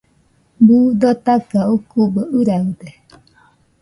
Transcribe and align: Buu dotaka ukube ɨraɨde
Buu 0.65 0.85
dotaka 1.01 1.59
ukube 1.75 2.21
ɨraɨde 2.37 2.89